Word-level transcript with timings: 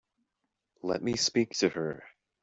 Let 0.81 1.03
me 1.03 1.15
speak 1.15 1.51
to 1.57 1.69
her. 1.69 2.01